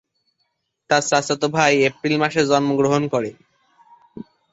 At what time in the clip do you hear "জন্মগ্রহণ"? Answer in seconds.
2.49-3.03